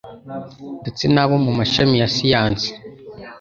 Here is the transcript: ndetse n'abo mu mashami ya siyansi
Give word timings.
ndetse 0.81 1.03
n'abo 1.13 1.35
mu 1.45 1.51
mashami 1.59 1.95
ya 2.01 2.07
siyansi 2.15 2.69